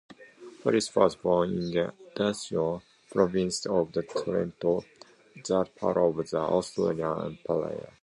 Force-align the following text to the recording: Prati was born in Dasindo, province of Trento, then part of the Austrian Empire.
Prati 0.63 0.79
was 0.95 1.15
born 1.15 1.51
in 1.59 1.91
Dasindo, 2.15 2.81
province 3.11 3.67
of 3.67 3.91
Trento, 3.91 4.83
then 5.47 5.65
part 5.75 5.97
of 5.97 6.27
the 6.27 6.39
Austrian 6.39 7.01
Empire. 7.01 7.93